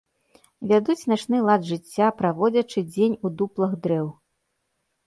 Вядуць 0.69 1.07
начны 1.11 1.41
лад 1.49 1.69
жыцця, 1.69 2.09
праводзячы 2.23 2.79
дзень 2.93 3.19
у 3.25 3.35
дуплах 3.43 3.79
дрэў. 3.87 4.07